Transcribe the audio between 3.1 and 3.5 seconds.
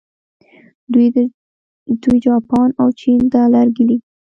ته